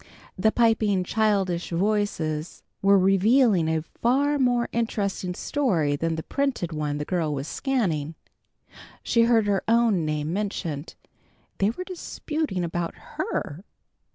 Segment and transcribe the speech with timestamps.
[0.35, 6.97] The piping, childish voices were revealing a far more interesting story than the printed one
[6.97, 8.15] the girl was scanning.
[9.03, 10.95] She heard her own name mentioned.
[11.59, 13.63] They were disputing about her.